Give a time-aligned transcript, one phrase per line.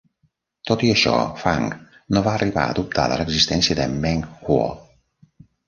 [0.69, 1.67] Tot i això, Fang
[2.17, 4.69] no va arribar a dubtar de l'existència de Meng Huo.